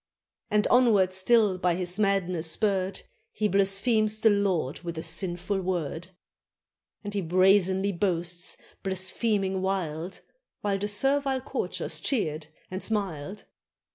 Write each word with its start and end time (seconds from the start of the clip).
And, 0.49 0.65
onward 0.65 1.13
still 1.13 1.59
by 1.59 1.75
his 1.75 1.99
madness 1.99 2.49
spurred. 2.49 3.03
He 3.31 3.47
blasphemes 3.47 4.19
the 4.19 4.31
Lord 4.31 4.79
with 4.79 4.97
a 4.97 5.03
sinful 5.03 5.61
word; 5.61 6.07
And 7.03 7.13
he 7.13 7.21
brazenly 7.21 7.91
boasts, 7.91 8.57
blaspheming 8.81 9.61
wild. 9.61 10.21
While 10.61 10.79
the 10.79 10.87
servile 10.87 11.41
courtiers 11.41 11.99
cheered 11.99 12.47
and 12.71 12.81
smiled. 12.81 13.45